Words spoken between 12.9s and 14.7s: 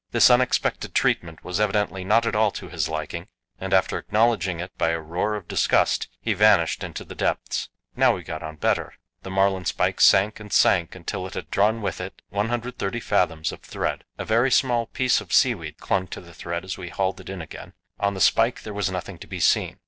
fathoms of thread. A very